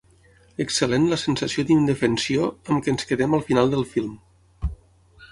[0.63, 4.73] Excel·lent la sensació d'indefensió amb què ens quedem al final del film.